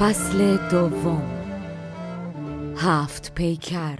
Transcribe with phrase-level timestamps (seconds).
[0.00, 1.22] فصل دوم.
[2.76, 3.98] هفت پیکر.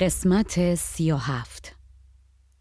[0.00, 1.76] قسمت سی و هفت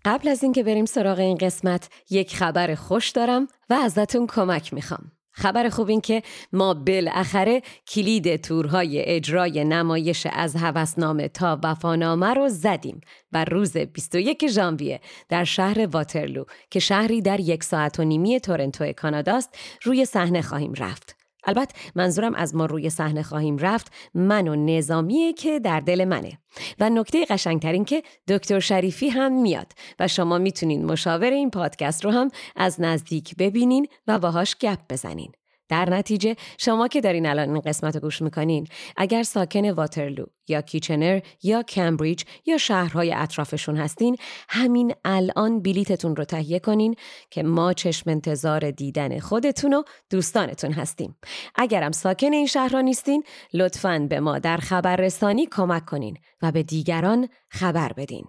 [0.05, 5.11] قبل از اینکه بریم سراغ این قسمت یک خبر خوش دارم و ازتون کمک می‌خوام.
[5.31, 12.49] خبر خوب این که ما بالاخره کلید تورهای اجرای نمایش از هوسنامه تا وفانامه رو
[12.49, 13.01] زدیم
[13.31, 18.91] و روز 21 ژانویه در شهر واترلو که شهری در یک ساعت و نیمی تورنتو
[18.91, 21.24] کاناداست روی صحنه خواهیم رفت.
[21.45, 26.37] البته منظورم از ما روی صحنه خواهیم رفت من و نظامیه که در دل منه.
[26.79, 32.11] و نکته قشنگترین که دکتر شریفی هم میاد و شما می‌تونین مشاور این پادکست رو
[32.11, 35.31] هم از نزدیک ببینین و باهاش گپ بزنین.
[35.69, 38.67] در نتیجه شما که دارین الان این قسمت رو گوش می‌کنین
[38.97, 44.17] اگر ساکن واترلو یا کیچنر یا کمبریج یا شهرهای اطرافشون هستین
[44.49, 46.95] همین الان بلیتتون رو تهیه کنین
[47.29, 51.15] که ما چشم انتظار دیدن خودتون و دوستانتون هستیم.
[51.55, 53.23] اگرم ساکن این شهرها نیستین
[53.53, 58.25] لطفاً به ما در خبررسانی کمک کنین و به دیگران خبر بدین.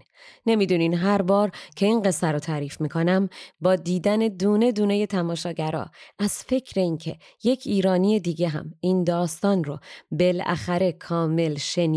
[0.47, 3.29] نمی‌دونین هر بار که این قصه رو تعریف می‌کنم
[3.61, 5.87] با دیدن دونه دونه تماشاگرا
[6.19, 9.79] از فکر اینکه یک ایرانی دیگه هم این داستان رو
[10.11, 11.57] بالاخره کامل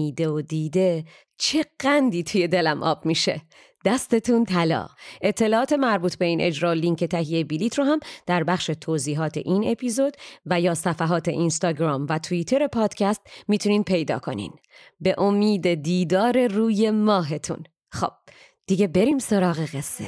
[0.10, 1.04] شنیده و دیده
[1.38, 3.42] چه قندی توی دلم آب میشه.
[3.86, 4.88] دستتون طلا.
[5.22, 10.14] اطلاعات مربوط به این اجرا لینک تهیه بلیت رو هم در بخش توضیحات این اپیزود
[10.46, 14.52] و یا صفحات اینستاگرام و توییتر پادکست می‌تونین پیدا کنین.
[15.00, 17.64] به امید دیدار روی ماهتون.
[17.92, 18.12] خب
[18.68, 20.06] دیگه بریم سراغ قصه.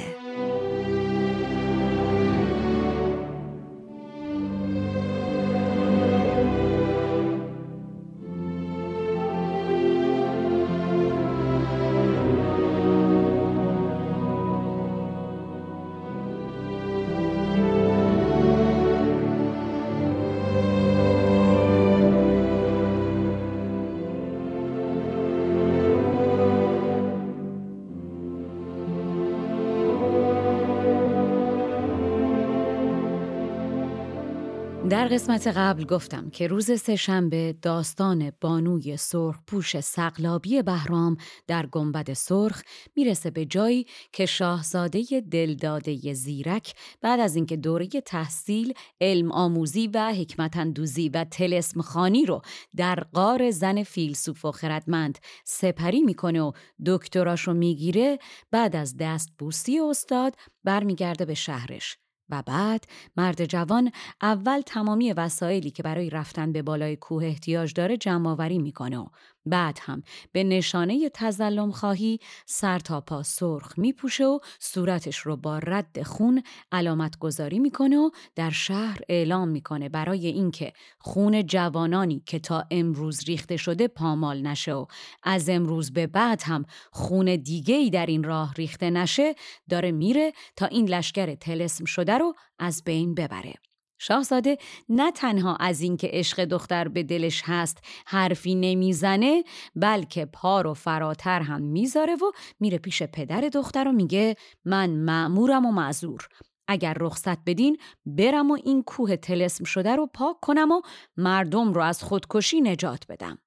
[35.02, 41.16] در قسمت قبل گفتم که روز سهشنبه داستان بانوی سرخ پوش سقلابی بهرام
[41.46, 42.62] در گنبد سرخ
[42.96, 50.12] می‌رسه به جایی که شاهزاده دلداده زیرک بعد از اینکه دوره تحصیل، علم آموزی و
[50.12, 52.42] حکمت اندوزی و تلسم خانی رو
[52.76, 56.52] در قار زن فیلسوف و خردمند سپری می‌کنه و
[56.86, 58.18] دکتراشو می‌گیره
[58.50, 60.34] بعد از دست بوسی استاد
[60.64, 62.01] برمیگرده به شهرش.
[62.30, 62.84] و بعد
[63.16, 63.92] مرد جوان
[64.22, 69.06] اول تمامی وسایلی که برای رفتن به بالای کوه احتیاج داره جمع آوری می‌کنه و
[69.46, 70.02] بعد هم
[70.32, 76.42] به نشانه تزلم خواهی سر تا پا سرخ میپوشه و صورتش رو با رد خون
[76.72, 83.24] علامت گذاری می‌کنه و در شهر اعلام می‌کنه برای اینکه خون جوانانی که تا امروز
[83.24, 84.86] ریخته شده پامال نشه و
[85.22, 89.34] از امروز به بعد هم خون دیگه ای در این راه ریخته نشه
[89.70, 93.54] داره میره تا این لشکر تلسم شده رو از بین ببره.
[94.02, 94.58] شاهزاده
[94.88, 99.44] نه تنها از اینکه عشق دختر به دلش هست حرفی نمی‌زنه
[99.76, 105.66] بلکه پا رو فراتر هم می‌ذاره و میره پیش پدر دختر و میگه من معمورم
[105.66, 106.28] و معذور.
[106.68, 107.76] اگر رخصت بدین
[108.06, 110.80] برم و این کوه تلسم شده رو پاک کنم و
[111.16, 113.38] مردم رو از خودکشی نجات بدم.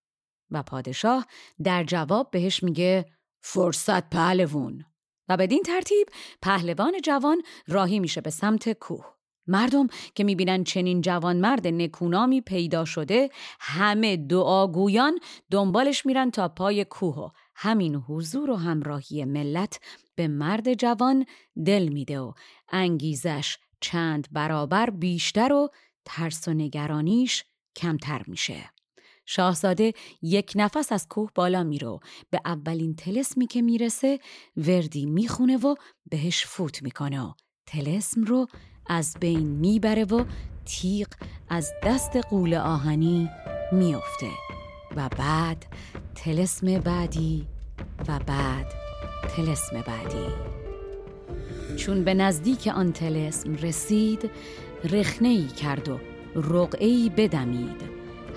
[0.51, 1.25] و پادشاه
[1.63, 3.05] در جواب بهش میگه
[3.41, 4.85] فرصت پهلوون
[5.29, 6.07] و بدین ترتیب
[6.41, 9.14] پهلوان جوان راهی میشه به سمت کوه.
[9.47, 15.19] مردم که می‌بینن چنین جوان مرد نکونامی پیدا شده همه دعاگویان
[15.51, 19.79] دنبالش میرن تا پای کوه و همین حضور و همراهی ملت
[20.15, 21.25] به مرد جوان
[21.65, 22.33] دل میده و
[22.69, 25.69] انگیزش چند برابر بیشتر و
[26.05, 27.43] ترس و نگرانیش
[27.75, 28.71] کمتر میشه.
[29.25, 31.99] شاهزاده یک نفس از کوه بالا میرو
[32.29, 34.19] به اولین تلسمی که می‌رسه
[34.57, 35.75] وردی می‌خونه و
[36.09, 37.33] بهش فوت می‌کنه و
[37.65, 38.47] تلسم رو
[38.87, 40.23] از بین می‌بره و
[40.65, 41.07] تیغ
[41.49, 43.29] از دست قول آهنی
[43.71, 44.29] میافته
[44.95, 45.65] و بعد
[46.15, 47.47] تلسم بعدی
[48.07, 48.65] و بعد
[49.35, 50.27] تلسم بعدی.
[51.75, 54.31] چون به نزدیک آن تلسم رسید
[54.83, 55.99] رخنه کرد و
[56.35, 57.81] رقعه ای بدمید.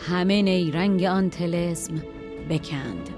[0.08, 1.94] همه نیرنگ آن تلسم
[2.50, 3.10] بکند.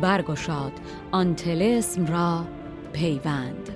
[0.00, 0.72] برگشاد
[1.12, 2.44] آن تلسم را
[2.92, 3.70] پیوند.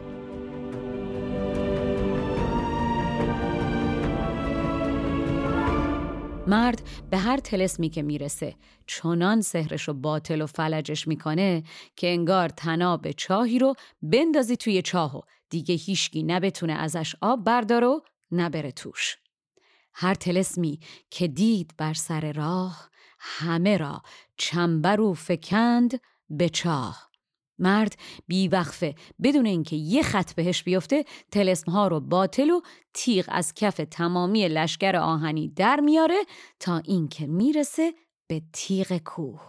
[6.49, 8.55] مرد به هر تلسمی که می‌رسه
[8.87, 11.63] چنان سهرش و باطل و فلجش می‌کنه
[11.97, 17.85] که انگار تناب چاهی رو بندازی توی چاه و دیگه هیشگی نبتونه ازش آب بردار
[17.85, 18.03] و
[18.33, 19.17] نبره توش.
[19.95, 20.81] هر تلسمی
[21.11, 24.03] که دید بر سر راه همه را
[24.37, 26.01] چنبر و فکند
[26.31, 27.08] به چاه.
[27.59, 27.95] مرد
[28.27, 28.95] بیوقفه.
[29.23, 32.61] بدون اینکه یه خط بهش بیفته تلسم ها رو باطل و
[32.95, 36.19] تیغ از کف تمامی لشکر آهنی در میاره
[36.61, 37.95] تا اینکه می‌رسه
[38.27, 39.41] به تیغ کوه.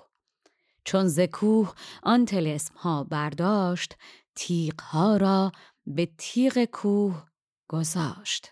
[0.83, 1.73] چون ز کوه
[2.03, 3.95] آن تلسم ها برداشت
[4.35, 5.51] تیغ ها را
[5.85, 7.23] به تیغ کوه
[7.67, 8.51] گذاشت.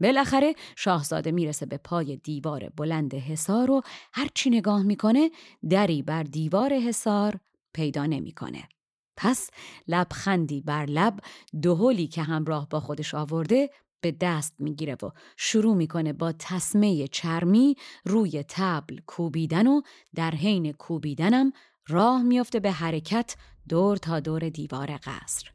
[0.00, 3.82] بالاخره شاهزاده می‌رسه به پای دیوار بلند حصار و
[4.12, 5.30] هرچی نگاه می‌کنه
[5.70, 7.40] دری بر دیوار حصار
[7.74, 8.68] پیدا نمی‌کنه.
[9.16, 9.50] پس
[9.88, 11.20] لبخندی بر لب
[11.62, 13.70] دهلی که همراه با خودش آورده
[14.00, 19.80] به دست می‌گیره و شروع می‌کنه با تسمه چرمی روی تبل کوبیدن و
[20.14, 21.52] در حین کوبیدنم
[21.88, 23.36] راه میافته به حرکت
[23.68, 25.50] دور تا دور دیوار قصر.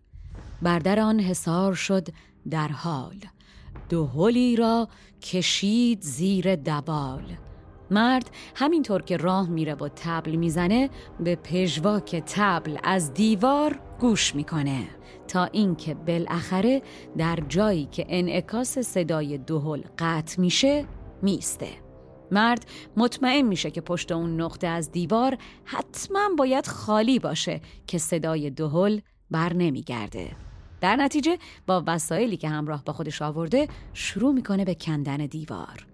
[0.61, 2.07] بردر آن حصار شد
[2.49, 3.19] در حال.
[3.89, 4.87] دهلی را
[5.21, 7.37] کشید زیر دبال
[7.91, 10.89] مرد همینطور که راه میره و تبل می‌زنه
[11.19, 14.87] به پژواک تبل از دیوار گوش می‌کنه
[15.27, 16.81] تا اینکه بالاخره
[17.17, 20.85] در جایی که انعکاس صدای دهل قطع میشه
[21.21, 21.69] میسته.
[22.31, 22.65] مرد
[22.97, 28.99] مطمئن میشه که پشت اون نقطه از دیوار حتما باید خالی باشه که صدای دهل
[29.31, 30.31] بر نمیگرده.
[30.81, 31.37] در نتیجه
[31.67, 35.90] با وسایلی که همراه با خودش آورده شروع می‌کنه به کندن دیوار.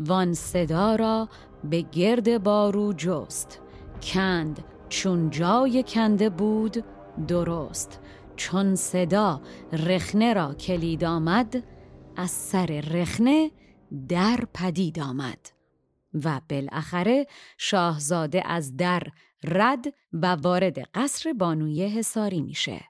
[0.00, 1.28] وان صدا را
[1.64, 3.60] به گرد بارو جست.
[4.02, 6.84] کند چون جای کنده بود
[7.28, 8.00] درست.
[8.36, 9.40] چون صدا
[9.72, 11.64] رخنه را کلید آمد
[12.16, 13.50] از سر رخنه
[14.08, 15.50] در پدید آمد.
[16.24, 17.26] و بالاخره
[17.58, 19.02] شاهزاده از در
[19.44, 22.80] رد و وارد قصر بانوی حساری میشه.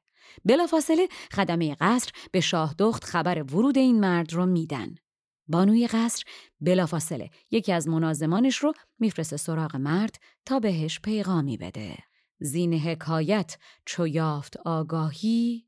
[0.45, 4.95] بلافاصله خدمه قصر به شاه دخت خبر ورود این مرد رو میدن.
[5.47, 6.25] بانوی قصر
[6.61, 11.97] بلافاصله یکی از منازمانش رو میفرسته سراغ مرد تا بهش پیغامی بده.
[12.41, 15.65] زین حکایت چو یافت آگاهی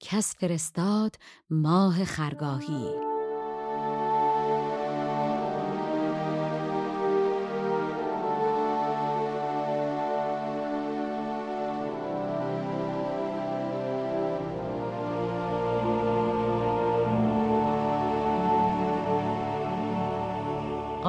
[0.00, 1.16] کس فرستاد
[1.50, 3.09] ماه خرگاهی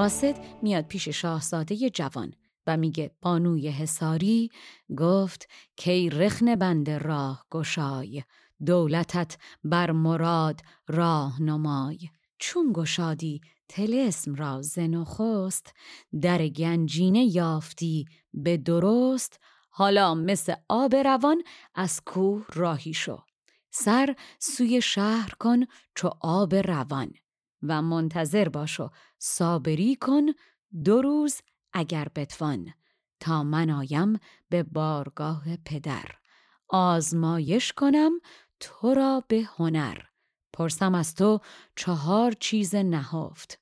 [0.01, 2.33] قاصد میاد پیش شاهزاده جوان
[2.67, 4.49] و میگه بانوی حساری
[4.97, 8.23] گفت کی رخن بند راه گشای
[8.65, 11.97] دولتت بر مراد راه نمای
[12.39, 15.73] چون گشادی تلسم را زنخست
[16.21, 19.39] در گنجینه یافتی به درست
[19.69, 21.43] حالا مثل آب روان
[21.75, 23.19] از کوه راهی شو.
[23.71, 25.59] سر سوی شهر کن
[25.95, 27.11] چو آب روان
[27.63, 28.89] و منتظر باشو
[29.23, 30.25] صابری کن
[30.83, 31.41] دو روز
[31.73, 32.73] اگر بتوان
[33.19, 36.05] تا من آیم به بارگاه پدر.
[36.69, 38.11] آزمایش کنم
[38.59, 39.97] تو را به هنر.
[40.53, 41.39] پرسم از تو
[41.75, 43.59] چهار چیز نهفت.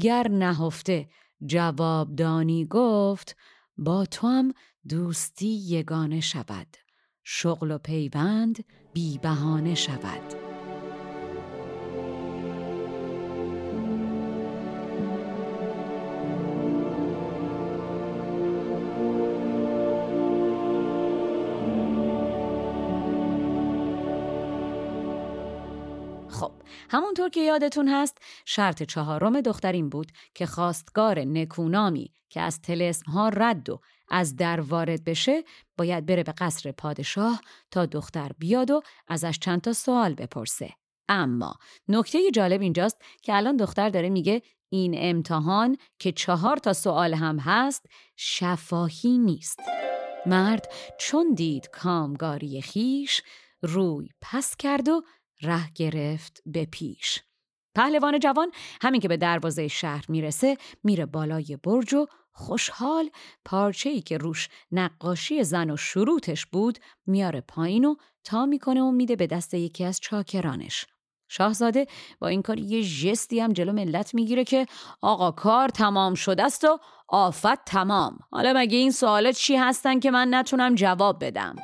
[0.00, 1.08] گر نهفته
[1.46, 3.36] جواب دانی گفت
[3.76, 4.52] با تو هم
[4.88, 6.76] دوستی یگانه شود.
[7.24, 10.49] شغل و پیوند بی بهانه شود.
[26.40, 26.52] خب
[26.90, 33.10] همونطور که یادتون هست شرط چهارم دختر این بود که خواستگار نکونامی که از تلسم
[33.10, 35.44] ها رد و از در وارد بشه
[35.78, 40.70] باید بره به قصر پادشاه تا دختر بیاد و ازش چند تا سوال بپرسه.
[41.08, 41.54] اما
[41.88, 47.38] نکته جالب اینجاست که الان دختر داره میگه این امتحان که چهار تا سوال هم
[47.38, 49.60] هست شفاهی نیست.
[50.26, 53.22] مرد چون دید کامگاری خیش
[53.62, 55.02] روی پس کرد و
[55.42, 57.22] ره گرفت به پیش.
[57.74, 58.50] پهلوان جوان
[58.82, 63.10] همین که به دروازه شهر می‌رسه میره بالای برج و خوشحال
[63.44, 67.94] پارچه ای که روش نقاشی زن و شروطش بود میاره پایین و
[68.24, 70.86] تا می‌کنه و میده به دست یکی از چاکرانش.
[71.28, 71.86] شاهزاده
[72.20, 74.66] با این کار یه جستی هم جلو ملت می‌گیره که
[75.02, 76.78] آقا کار تمام شده است و
[77.08, 78.18] آفت تمام.
[78.30, 81.56] حالا مگه این سوالات چی هستن که من نتونم جواب بدم؟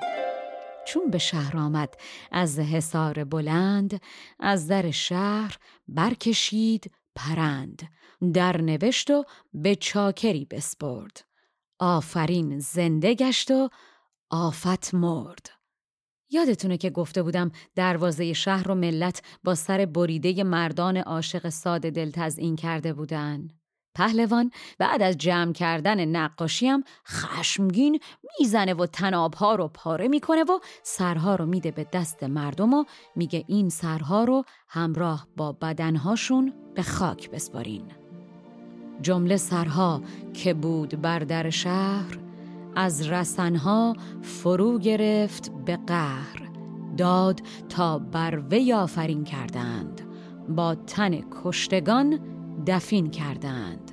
[0.86, 1.94] چون به شهر آمد.
[2.32, 4.00] از حصار بلند
[4.40, 5.56] از در شهر
[5.88, 7.82] برکشید پرند.
[8.34, 9.24] در نوشت و
[9.54, 11.24] به چاکری بسپرد.
[11.78, 13.68] آفرین زنده گشت و
[14.30, 15.50] آفت مرد.
[16.30, 22.10] یادتونه که گفته بودم دروازه شهر و ملت با سر بریده مردان عاشق ساده دل
[22.10, 23.48] تزئین کرده بودن؟
[23.96, 28.00] پهلوان بعد از جمع کردن نقاشی هم خشمگین
[28.40, 32.84] می‌زنه و تنابها رو پاره می‌کنه و سرها رو میده به دست مردم و
[33.16, 37.82] میگه این سرها رو همراه با بدنهاشون به خاک بسپارین.
[39.02, 40.02] جمله سرها
[40.34, 42.18] که بود بر در شهر
[42.76, 46.50] از رسنها فرو گرفت به قهر.
[46.96, 50.00] داد تا بر وی آفرین کردند.
[50.48, 52.20] با تن کشتگان
[52.66, 53.85] دفین کردند.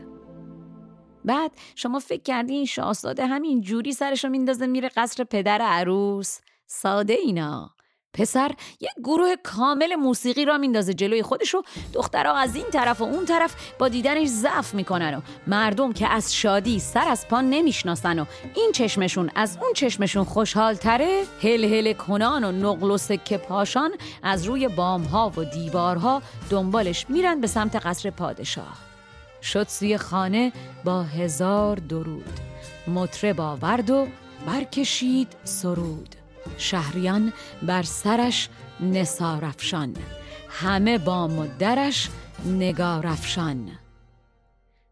[1.26, 7.14] بعد شما فکر کردی این شاهزاده همین جوری سرشو میندازه میره قصر پدر عروس؟ ساده
[7.14, 7.70] اینا.
[8.14, 8.52] پسر
[8.82, 11.62] یک گروه کامل موسیقی را میندازه جلوی خودش و
[11.94, 16.36] دخترها از این طرف و اون طرف با دیدنش ضعف می‌کنن و مردم که از
[16.36, 18.26] شادی سر از پا نمی‌شناسن و
[18.56, 23.92] این چشمشون از اون چشمشون خوشحال تره هل هل کنان و نقل و سکه پاشان
[24.24, 28.93] از روی بامها و دیوارها دنبالش میرن به سمت قصر پادشاه.
[29.44, 30.52] شد سوی خانه
[30.84, 32.40] با هزار درود.
[32.88, 34.08] مطرب آورد و
[34.46, 36.16] برکشید سرود.
[36.58, 37.34] شهریان
[37.64, 39.96] بر سرش نسارفشان
[40.50, 42.10] همه با مدرش
[42.46, 43.72] نگارفشان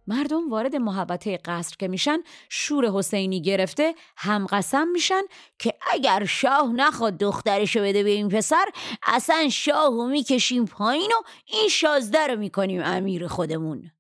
[0.08, 2.18] مردم وارد محبته قصر که میشن
[2.50, 5.22] شور حسینی گرفته هم قسم میشن
[5.60, 8.66] که اگر شاه نخواد دخترشو بده به این پسر
[9.04, 13.92] اصلا شاهو می‌کشیم پایین و این شازده رو می‌کنیم امیر خودمون.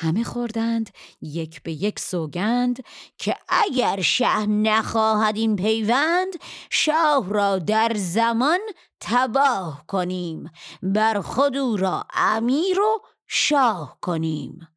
[0.00, 0.90] همه خوردند
[1.20, 2.84] یک به یک سوگند
[3.18, 6.32] که اگر شه نخواهد این پیوند
[6.70, 8.58] شاه را در زمان
[9.00, 10.50] تباه کنیم
[10.82, 14.68] بر خود او را امیر و شاه کنیم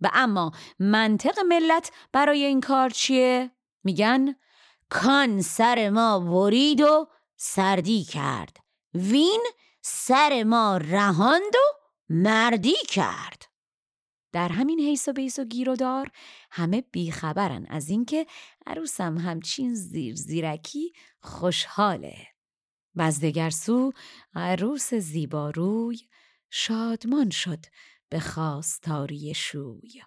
[0.00, 3.50] و اما منطق ملت برای این کار چیه؟
[3.84, 4.34] میگن
[4.90, 8.56] کان سر ما برید و سردی کرد
[8.94, 9.42] وین
[9.82, 13.51] سر ما رهاند و مردی کرد
[14.32, 16.10] در همین حیث و بیس و گیر و دار
[16.50, 17.66] همه بیخبرن.
[17.68, 18.26] از اینکه
[18.66, 22.16] عروسم همچین زیر زیرکی خوشحاله.
[22.94, 23.92] و از دگر سو
[24.34, 25.98] عروس زیباروی
[26.50, 27.64] شادمان شد
[28.08, 30.02] به خواستاری شوی.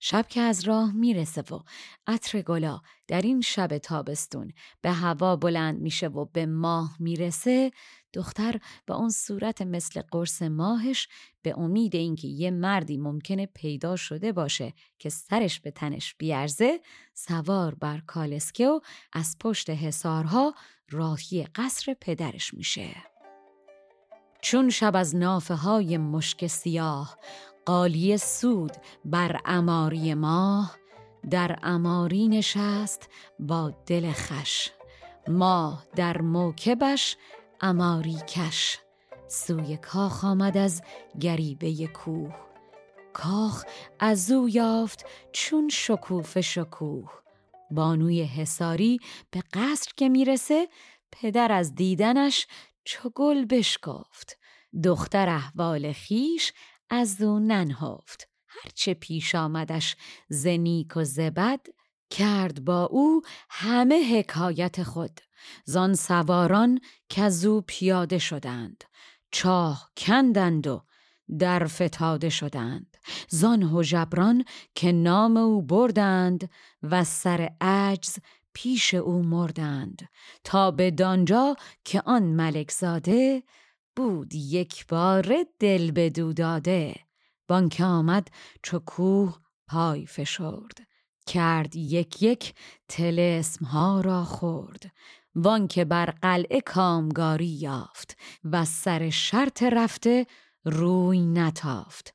[0.00, 1.60] شب که از راه می‌رسه و
[2.06, 7.70] عطر گلا در این شب تابستون به هوا بلند میشه و به ماه می‌رسه
[8.12, 11.08] دختر با اون صورت مثل قرص ماهش
[11.42, 16.80] به امید اینکه یه مردی ممکنه پیدا شده باشه که سرش به تنش بیارزه
[17.14, 18.80] سوار بر کالسکه و
[19.12, 20.54] از پشت حسارها
[20.90, 22.96] راهی قصر پدرش میشه.
[24.42, 27.18] چون شب از نافه های مشک سیاه
[27.66, 28.72] قالی سود
[29.04, 30.76] بر اماری ماه
[31.30, 34.70] در اماری نشست با دل خش.
[35.28, 37.16] ما در موکبش
[37.64, 38.78] اماری کش.
[39.28, 40.82] سوی کاخ آمد از
[41.20, 42.34] گریبه کوه.
[43.12, 43.64] کاخ
[44.00, 47.10] از او یافت چون شکوف شکوه.
[47.70, 48.98] بانوی حساری
[49.30, 50.68] به قصر که می‌رسه
[51.12, 52.46] پدر از دیدنش
[52.84, 54.38] چو گل بشکفت
[54.84, 56.52] دختر احوال خیش
[56.90, 59.96] از او ننهفت هرچه پیش آمدش
[60.28, 61.66] زنیک و زبد
[62.10, 65.20] کرد با او همه حکایت خود.
[65.64, 68.84] زان سواران که او پیاده شدند
[69.30, 70.82] چاه کندند و
[71.38, 72.96] در فتاده شدند.
[73.28, 74.44] زان هژبران
[74.74, 76.50] که نام او بردند
[76.82, 78.18] و سر عجز
[78.52, 80.08] پیش او مردند
[80.44, 83.42] تا به دانجا که آن ملک زاده
[83.96, 86.94] بود یک بار دل بدو داده.
[87.48, 88.28] بانکه آمد
[88.62, 90.78] چو کوه پای فشرد
[91.26, 92.54] کرد یک یک
[92.88, 94.92] تلسم ها را خورد.
[95.34, 100.26] وان که بر قلعه کامگاری یافت و سر شرط رفته
[100.64, 102.14] روی نتافت.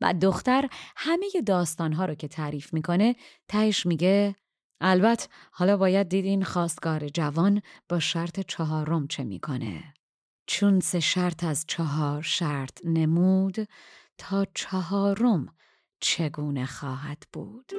[0.00, 3.16] و دختر همه داستانها رو که تعریف می‌کنه
[3.48, 4.36] تهش میگه
[4.80, 9.94] البته حالا باید دید این خواستگار جوان با شرط چهارم چه می‌کنه.
[10.46, 13.68] چون سه شرط از چهار شرط نمود
[14.18, 15.46] تا چهارم
[16.00, 17.72] چگونه خواهد بود؟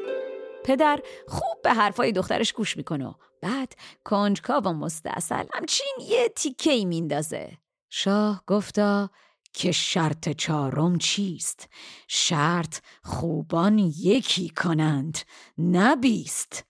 [0.66, 3.16] پدر خوب به حرفای دخترش گوش می‌کنه.
[3.42, 7.58] بعد کنجکاو و مستاصل همچین یه تیکه ای میندازه.
[7.90, 9.10] شاه گفتا
[9.54, 11.70] که شرط چهارم چیست؟
[12.08, 15.18] شرط خوبان یکی کنند
[15.58, 16.66] نبیست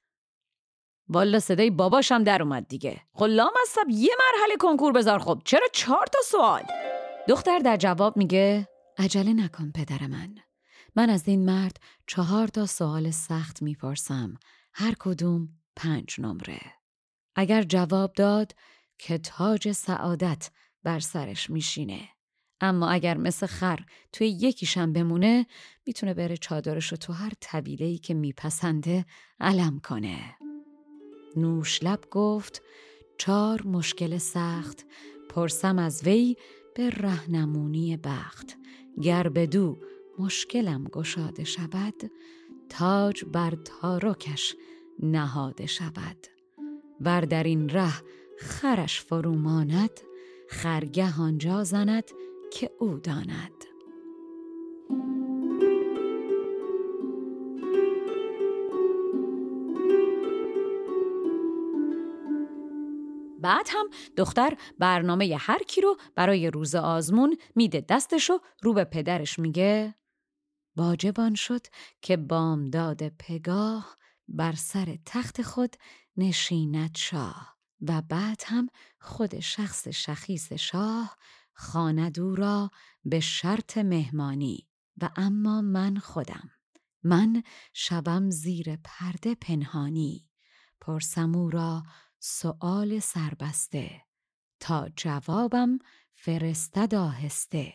[1.09, 3.01] والا صدای باباشم در اومد دیگه.
[3.13, 5.41] خلام خب یه مرحله کنکور بذار خب.
[5.45, 6.63] چرا چهار تا سوال؟
[7.27, 10.35] دختر در جواب میگه عجله نکن پدر من.
[10.95, 14.33] من از این مرد چهار تا سوال سخت می‌پرسم.
[14.73, 16.61] هر کدوم پنج نمره.
[17.35, 18.55] اگر جواب داد
[18.97, 20.49] که تاج سعادت
[20.83, 22.09] بر سرش میشینه.
[22.61, 23.79] اما اگر مثل خر
[24.11, 25.45] توی یکیشم بمونه
[25.85, 29.05] می‌تونه بره چادرش رو تو هر طبیله که میپسنده
[29.39, 30.35] علم کنه.
[31.35, 32.61] نوش لب گفت
[33.17, 34.85] چار مشکل سخت.
[35.29, 36.35] پرسم از وی
[36.75, 38.57] به رهنمونی بخت.
[39.01, 39.77] گر بدو
[40.19, 42.11] مشکلم گشاده شود
[42.69, 44.55] تاج بر تارکش
[44.99, 46.27] نهاده شود.
[47.01, 47.93] ور در این ره
[48.39, 49.99] خرش فروماند
[50.49, 52.11] خرگه آنجا زند
[52.51, 53.65] که او داند.
[63.39, 69.39] بعد هم دختر برنامه هر کی رو برای روز آزمون میده دستشو رو به پدرش
[69.39, 69.95] میگه.
[70.75, 71.68] واجبان شد
[72.01, 75.75] که بامداد پگاه بر سر تخت خود
[76.18, 81.18] نشیند شاه و بعد هم خود شخص شخیص شاه
[81.53, 82.72] خاند او را
[83.05, 84.68] به شرط مهمانی
[85.01, 86.51] و اما من خودم.
[87.03, 90.29] من شبم زیر پرده پنهانی.
[90.81, 91.83] پرسم او را
[92.20, 94.01] سؤال سربسته.
[94.59, 95.79] تا جوابم
[96.14, 97.74] فرستد آهسته.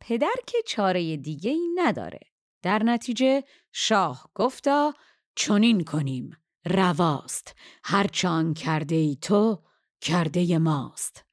[0.00, 2.20] پدر که چاره دیگه ای نداره.
[2.62, 4.94] در نتیجه شاه گفتا
[5.36, 9.62] چنین کنیم رواست هرچان کرده ای تو
[10.00, 11.24] کرده ماست.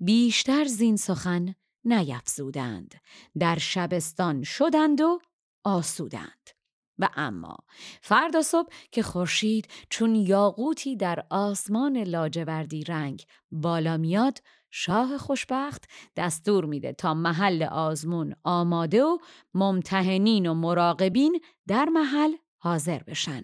[0.00, 2.94] بیشتر زین سخن نیفزودند
[3.38, 5.20] در شبستان شدند و
[5.64, 6.50] آسودند.
[6.98, 7.56] و اما
[8.02, 14.38] فردا صبح که خورشید چون یاقوتی در آسمان لاجوردی رنگ بالا میاد
[14.74, 15.84] شاه خوشبخت
[16.16, 19.18] دستور میده تا محل آزمون آماده و
[19.54, 23.42] ممتحنین و مراقبین در محل حاضر بشن.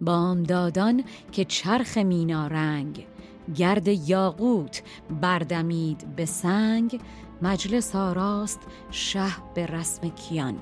[0.00, 3.06] بامدادان که چرخ مینا رنگ
[3.56, 4.82] گرد یاقوت
[5.20, 7.00] بردمید به سنگ
[7.42, 10.58] مجلس آراست شه به رسم کیان.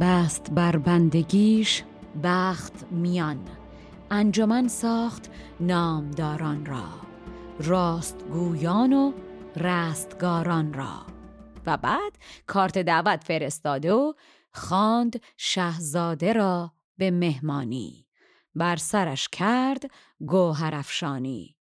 [0.00, 1.82] بست بر بندگیش
[2.22, 3.38] بخت میان
[4.10, 6.84] انجمن ساخت نامداران را.
[7.60, 9.12] راست گویان و
[9.56, 11.06] رستگاران را.
[11.66, 14.12] و بعد کارت دعوت فرستاده و
[14.52, 18.06] خواند شهزاده را به مهمانی.
[18.54, 19.90] بر سرش کرد
[20.26, 21.56] گوهرفشانی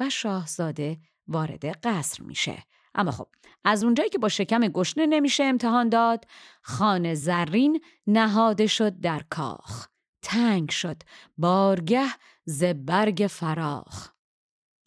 [0.00, 2.64] و شاهزاده وارد قصر میشه.
[2.94, 3.28] اما خب
[3.64, 6.24] از اونجایی که با شکم گشنه نمیشه امتحان داد
[6.62, 9.86] خانه زرین نهاده شد در کاخ.
[10.22, 11.02] تنگ شد.
[11.38, 12.06] بارگه
[12.44, 14.11] ز برگ فراخ.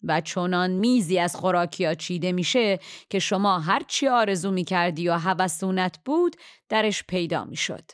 [0.02, 2.78] و چونان میزی از خوراکیا چیده میشه
[3.10, 6.36] که شما هر چی آرزو می‌کردی و هوسونت بود
[6.68, 7.90] درش پیدا می‌شد.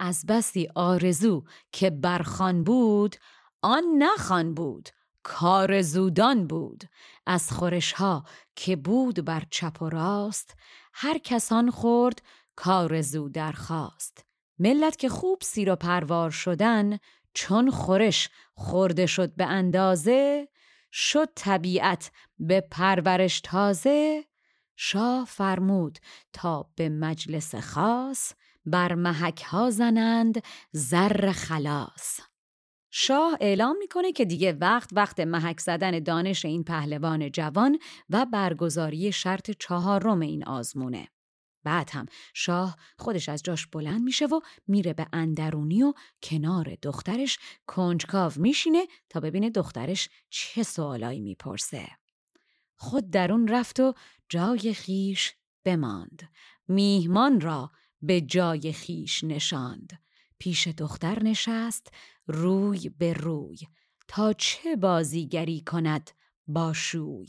[0.00, 3.16] از بسی آرزو که برخان بود
[3.62, 4.88] آن نخان بود
[5.22, 6.84] کار زودان بود.
[7.26, 8.24] از خورش ها
[8.56, 10.56] که بود بر چپ و راست
[10.94, 12.22] هر کسان خورد
[12.56, 14.24] کار زو درخواست.
[14.58, 16.98] ملت که خوب سیر و پروار شدن
[17.34, 20.48] چون خورش خورده شد به اندازه
[20.92, 24.24] شد طبیعت به پرورش تازه
[24.76, 25.98] شاه فرمود
[26.32, 28.32] تا به مجلس خاص
[28.66, 30.42] بر محک ها زنند
[30.72, 32.20] زر خلاص
[32.90, 37.78] شاه اعلام می‌کنه که دیگه وقت وقت محک زدن دانش این پهلوان جوان
[38.10, 41.08] و برگزاری شرط چهارم این آزمونه.
[41.64, 47.38] بعد هم شاه خودش از جاش بلند میشه و میره به اندرونی و کنار دخترش
[47.66, 51.88] کنجکاو میشینه تا ببینه دخترش چه سوالایی می‌پرسه.
[52.76, 53.94] خود درون رفت و
[54.28, 56.30] جای خیش بماند.
[56.68, 57.70] میهمان را
[58.02, 60.02] به جای خیش نشاند.
[60.38, 61.92] پیش دختر نشست
[62.26, 63.58] روی به روی
[64.08, 66.10] تا چه بازیگری کند
[66.46, 67.28] با شوی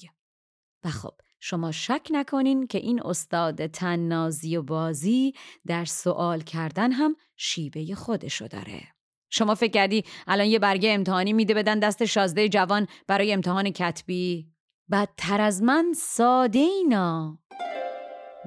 [0.83, 1.13] و خب
[1.45, 5.33] شما شک نکنین که این استاد تننازی و بازی
[5.67, 8.81] در سوال کردن هم شیبه خودشو داره.
[9.29, 14.47] شما فکر کردی الان یه برگه امتحانی میده بدن دست شازده جوان برای امتحان کتبی؟
[14.91, 17.39] بدتر از من ساده اینا.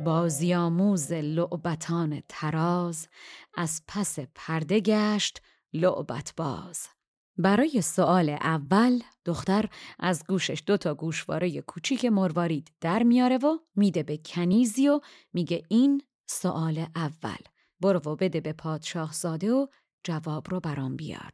[0.05, 3.09] بازیاموز لعبتان تراز
[3.57, 6.96] از پس پرده گشت لعبت باز.
[7.38, 9.68] برای سوال اول دختر
[9.99, 15.01] از گوشش دو تا گوشواره کوچیک مروارید در میاره و میده به کنیزی و
[15.33, 17.38] میگه این سوال اول.
[17.81, 19.66] برو و بده به پادشاه ساده و
[20.05, 21.33] جواب رو برام بیار.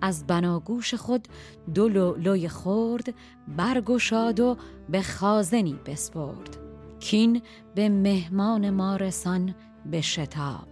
[0.00, 1.28] از بناگوش خود
[1.74, 3.14] دو لوی خورد
[3.48, 4.56] برگشاد و
[4.88, 6.58] به خازنی بسپرد.
[7.00, 7.42] کین
[7.74, 9.54] به مهمان ما رسان
[9.86, 10.68] به شتاب.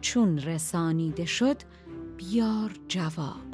[0.00, 1.56] چون رسانیده شد
[2.16, 3.51] بیار جواب.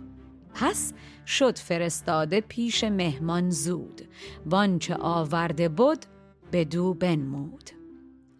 [0.61, 0.93] پس
[1.27, 4.09] شد فرستاده پیش مهمان زود.
[4.47, 6.07] وانچه آورده بود
[6.51, 7.71] به دو بنمود.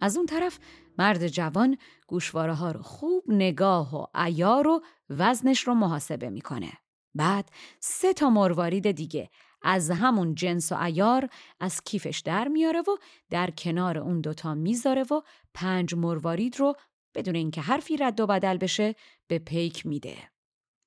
[0.01, 0.59] از اون طرف
[0.97, 1.77] مرد جوان
[2.07, 6.71] گوشواره ها رو خوب نگاه و ایار و وزنش رو محاسبه می‌کنه.
[7.15, 9.29] بعد سه تا مروارید دیگه
[9.61, 11.29] از همون جنس و ایار
[11.59, 12.97] از کیفش در میاره و
[13.29, 15.21] در کنار اون دوتا می‌ذاره و
[15.53, 16.73] پنج مروارید رو
[17.15, 18.95] بدون اینکه حرفی رد و بدل بشه
[19.27, 20.17] به پیک میده.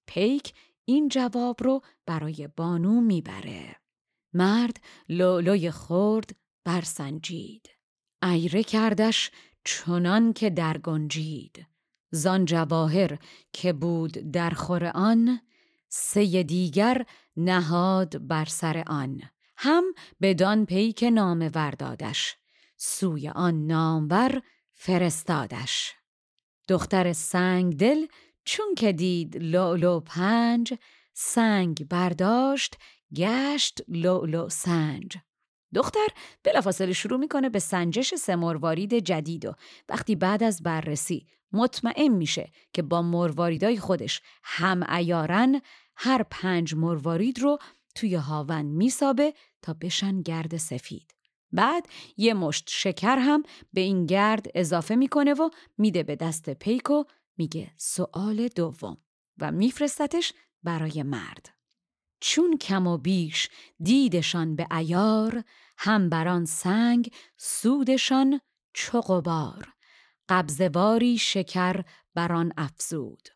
[0.07, 0.53] پیک
[0.85, 3.77] این جواب رو برای بانو می‌بره.
[4.33, 4.77] مرد
[5.09, 7.69] لولوی خورد برسنجید.
[8.23, 9.31] ایره کردش
[9.65, 11.67] چنان که در گنجید.
[12.11, 13.19] زان جواهر
[13.53, 15.41] که بود در خور آن
[15.89, 19.23] سه دیگر نهاد بر سر آن
[19.57, 19.85] هم
[20.21, 22.37] بدان پیک نام وردادش
[22.77, 24.43] سوی آن نامور
[24.73, 25.95] فرستادش
[26.69, 28.07] دختر سنگ دل
[28.45, 30.75] چون که دید لولو پنج
[31.15, 32.79] سنگ برداشت
[33.15, 35.17] گشت لولو سنج
[35.75, 36.07] دختر
[36.45, 38.37] بلافاصله شروع می‌کنه به سنجش سه
[39.01, 39.55] جدید و
[39.89, 45.61] وقتی بعد از بررسی مطمئن میشه که با مرواریدای خودش هم ایارن
[45.97, 47.59] هر پنج مروارید رو
[47.95, 51.15] توی هاون میسابه تا بشن گرد سفید.
[51.53, 56.91] بعد یه مشت شکر هم به این گرد اضافه می‌کنه و میده به دست پیک
[56.91, 57.05] و
[57.37, 58.97] میگه سوال دوم
[59.39, 61.55] و میفرستتش برای مرد.
[62.21, 63.49] چون کم و بیش
[63.83, 65.45] دیدشان به ایار
[65.79, 68.41] هم بران سنگ سودشان
[68.75, 69.69] چقبار
[70.29, 73.29] قبضواری شکر بران افزود.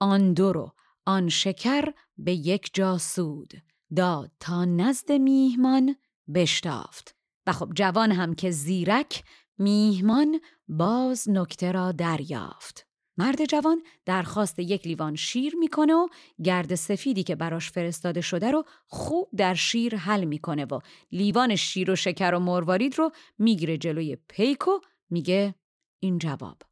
[0.00, 0.74] آن دو رو
[1.06, 3.52] آن شکر به یک جا سود.
[3.96, 5.96] داد تا نزد میهمان
[6.34, 7.16] بشتافت.
[7.46, 9.24] و خب جوان هم که زیرک
[9.58, 12.89] میهمان باز نکته را دریافت.
[13.20, 16.08] مرد جوان درخواست یک لیوان شیر می‌کنه و
[16.44, 20.80] گرد سفیدی که براش فرستاده شده رو خوب در شیر حل می‌کنه و
[21.12, 24.80] لیوان شیر و شکر و مروارید رو می‌گیره جلوی پیک و
[25.10, 25.54] میگه
[25.98, 26.62] این جواب.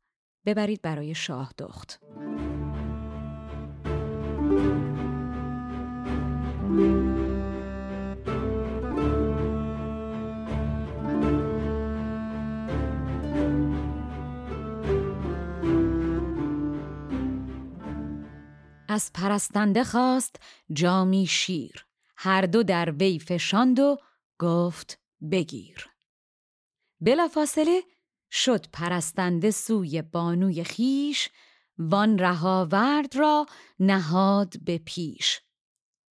[0.46, 2.00] ببرید برای شاه دخت.
[18.88, 20.36] از پرستنده خواست
[20.72, 21.86] جامی شیر.
[22.16, 23.96] هر دو در وی فشاند و
[24.38, 24.98] گفت
[25.30, 25.90] بگیر.
[27.00, 27.82] بلافاصله
[28.30, 31.28] شد پرستنده سوی بانوی خیش
[31.78, 33.46] وان رهاورد را
[33.80, 35.40] نهاد به پیش.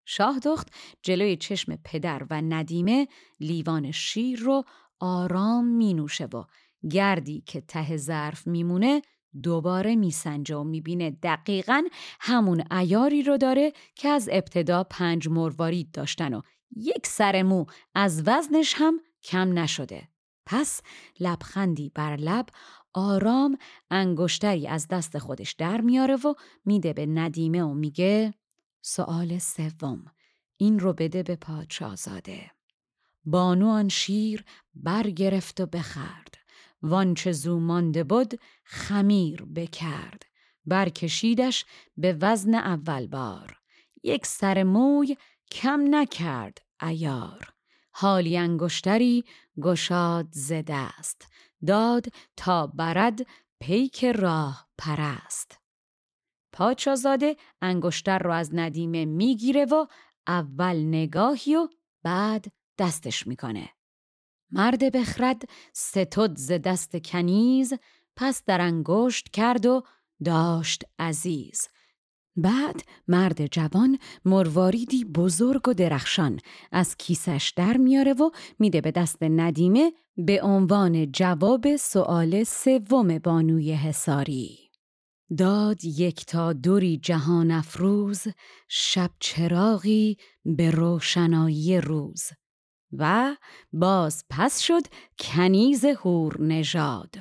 [0.05, 0.69] شاه دخت
[1.03, 3.09] جلوی چشم پدر و ندیمه
[3.41, 4.65] لیوان شیر رو
[5.01, 6.45] آرام می نوشه و
[6.91, 9.03] گردی که ته ظرف میمونه
[9.43, 11.85] دوباره میسنجه و می‌بینه دقیقا
[12.21, 16.41] همون ایاری رو داره که از ابتدا پنج مروارید داشتن و
[16.77, 20.09] یک سر مو از وزنش هم کم نشده.
[20.47, 20.81] پس
[21.21, 22.47] لبخندی بر لب
[22.95, 23.59] آرام
[23.91, 28.35] انگشتری از دست خودش در میاره و میده به ندیمه و میگه
[28.83, 30.05] سوال سوم
[30.57, 32.51] این رو بده به پادشاهزاده.
[33.25, 34.45] بانو آن شیر
[34.75, 36.46] برگرفت و بخرد
[36.89, 40.23] وانچه زو مانده بود خمیر بکرد.
[40.67, 41.65] برکشیدش
[41.97, 43.61] به وزن اول بار.
[44.03, 45.17] یک سر موی
[45.51, 47.53] کم نکرد ایار
[47.91, 49.25] حالی انگشتری
[49.63, 51.33] گشاد زده است
[51.67, 53.27] داد تا برد
[53.61, 55.61] پیک راه پرست.
[56.53, 59.87] پادشازاده انگشتر رو از ندیمه می‌گیره و
[60.27, 61.69] اول نگاهی و
[62.03, 63.76] بعد دستش می‌کنه.
[64.51, 67.73] مرد بخرد ستد ز دست کنیز
[68.17, 69.83] پس در انگشت کرد و
[70.25, 71.69] داشت عزیز
[72.37, 76.41] بعد مرد جوان مرواریدی بزرگ و درخشان
[76.73, 83.73] از کیسش در میاره و میده به دست ندیمه به عنوان جواب سؤال سوم بانوی
[83.73, 84.59] حساری.
[85.39, 88.23] داد یک تا دوری جهان افروز
[88.69, 92.23] شب چراغی به روشنایی روز
[92.99, 93.37] و
[93.73, 94.83] باز پس شد
[95.19, 97.15] کنیز هور نژاد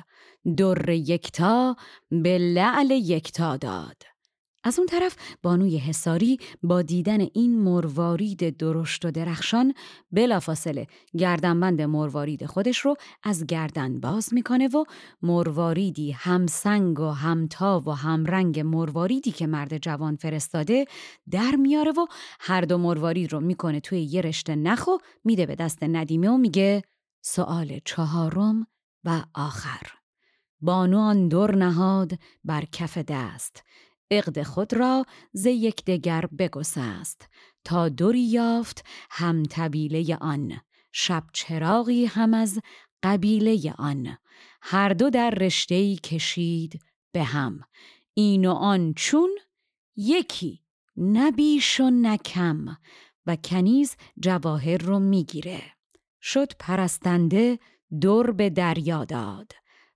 [0.56, 1.76] در یکتا
[2.10, 4.02] به لعل یکتا داد.
[4.66, 9.74] از اون طرف بانوی حساری با دیدن این مروارید درشت و درخشان
[10.12, 10.86] بلافاصله
[11.18, 14.84] گردنبند مروارید خودش رو از گردن باز می‌کنه و
[15.22, 20.84] مرواریدی همسنگ و همتا و همرنگ مرواریدی که مرد جوان فرستاده
[21.30, 22.06] در میاره و
[22.40, 24.88] هر دو مروارید رو می‌کنه توی یه رشته نخ
[25.24, 26.82] میده به دست ندیمه و میگه
[27.22, 28.66] سوال چهارم
[29.04, 29.86] و آخر.
[30.60, 33.62] بانو آن دور نهاد بر کف دست.
[34.10, 37.28] اقد خود را ز یکدیگر بگسست
[37.64, 40.60] تا دوری یافت هم طبیله آن
[40.92, 42.60] شب چراغی هم از
[43.02, 44.18] قبیله آن.
[44.62, 46.80] هر دو در رشتهی کشید
[47.12, 47.60] به هم
[48.14, 49.30] این و آن چون
[49.96, 50.62] یکی
[50.96, 52.76] نبیش و نکم
[53.26, 55.62] و کنیز جواهر رو می‌گیره.
[56.22, 57.58] شد پرستنده
[58.00, 59.52] دور به دریا داد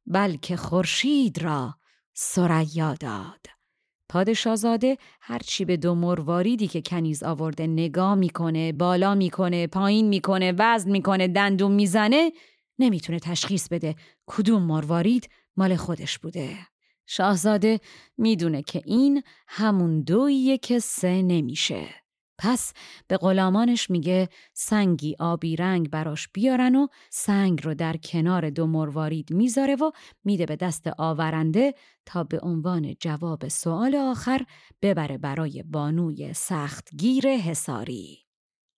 [0.07, 1.75] بلکه خورشید را
[2.15, 3.60] سریا داد.
[4.11, 10.91] پادشاهزاده هرچی به دو مرواریدی که کنیز آورده نگاه می‌کنه بالا می‌کنه پایین می‌کنه وزن
[10.91, 12.33] می‌کنه دندون می‌زنه
[12.79, 13.95] نمی‌تونه تشخیص بده
[14.27, 16.57] کدوم مروارید مال خودش بوده.
[17.07, 17.81] شاهزاده
[18.19, 21.89] می‌دونه که این همون دوییه که سه نمیشه.
[22.43, 22.73] پس
[23.09, 29.33] به غلامانش میگه سنگی آبی رنگ براش بیارن و سنگ رو در کنار دو مروارید
[29.33, 29.91] می‌ذاره و
[30.25, 31.75] میده به دست آورنده
[32.07, 34.45] تا به عنوان جواب سوال آخر
[34.83, 38.19] ببره برای بانوی سختگیر حساری.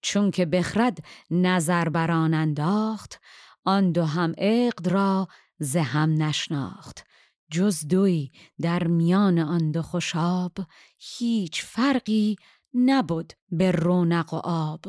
[0.03, 0.99] چون که بخرد
[1.31, 3.21] نظر بران انداخت
[3.65, 7.05] آن دو هم اقد را زهم نشناخت
[7.51, 10.53] جز دوی در میان آن دو خوشاب
[10.99, 12.37] هیچ فرقی
[12.75, 14.85] نبود به رونق و آب.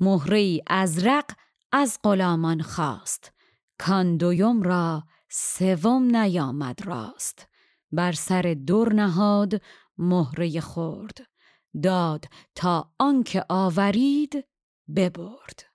[0.00, 1.30] مهره ازرق
[1.72, 3.32] از غلامان خواست.
[3.78, 7.48] کان دویم را سوم نیامد راست.
[7.92, 9.62] بر سر دور نهاد
[9.98, 11.26] مهره خورد
[11.82, 14.44] داد تا آنکه آورید
[14.96, 15.71] ببرد.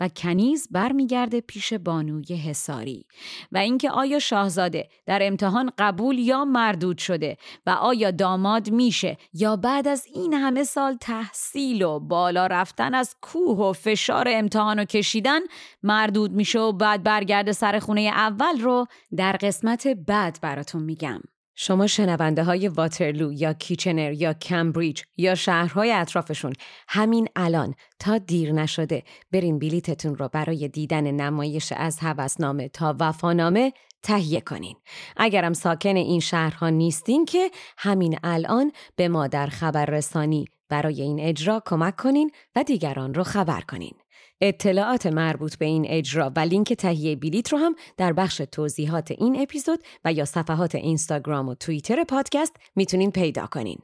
[0.00, 3.06] و کنیز برمیگرده پیش بانوی حساری
[3.52, 7.36] و اینکه آیا شاهزاده در امتحان قبول یا مردود شده
[7.66, 13.16] و آیا داماد میشه یا بعد از این همه سال تحصیل و بالا رفتن از
[13.22, 15.40] کوه و فشار امتحان و کشیدن
[15.82, 18.86] مردود میشه و بعد برگرده سر خونه اول رو
[19.16, 21.20] در قسمت بعد براتون میگم.
[21.62, 26.52] شما شنونده های واترلو یا کیچنر یا کمبریج یا شهرهای اطرافشون
[26.88, 33.72] همین الان تا دیر نشده برین بلیتتون رو برای دیدن نمایش از هوسنامه تا وفانامه
[34.02, 34.76] تهیه کنین.
[35.16, 41.62] اگرم ساکن این شهرها نیستین که همین الان به ما در خبررسانی برای این اجرا
[41.66, 43.99] کمک کنین و دیگران رو خبر کنین.
[44.40, 49.42] اطلاعات مربوط به این اجرا و لینک تهیه بلیت رو هم در بخش توضیحات این
[49.42, 53.78] اپیزود و یا صفحات اینستاگرام و توییتر پادکست می‌تونین پیدا کنین.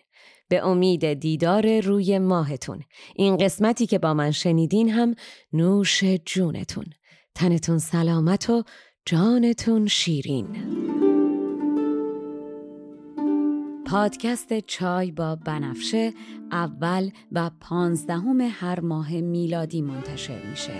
[0.48, 2.82] به امید دیدار روی ماهتون.
[3.16, 5.14] این قسمتی که با من شنیدین هم
[5.52, 6.86] نوش جونتون.
[7.34, 8.62] تنتون سلامت و
[9.06, 10.46] جانتون شیرین.
[13.86, 16.12] پادکست چای با بنفشه
[16.52, 20.72] اول و پانزدهم هر ماه میلادی منتشر میشه.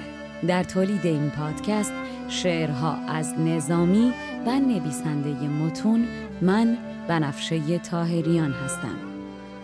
[0.49, 1.92] در تولید این پادکست
[2.29, 4.12] شعرها از نظامی
[4.47, 6.07] و نویسنده متون
[6.42, 8.99] من بنفشه تاهریان هستم.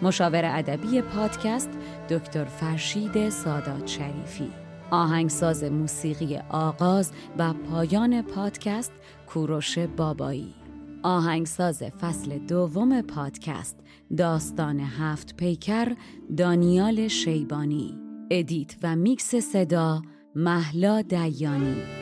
[0.03, 1.71] مشاور ادبی پادکست
[2.11, 4.51] دکتر فرشید سادات شریفی.
[4.91, 8.93] آهنگساز موسیقی آغاز و پایان پادکست
[9.27, 10.62] کوروش بابایی.
[11.03, 13.77] آهنگساز فصل دوم پادکست
[14.17, 15.93] داستان هفت پیکر
[16.37, 17.99] دانیال شیبانی.
[18.31, 20.03] edit و میکس صدا
[20.35, 22.02] مهلا دیانی.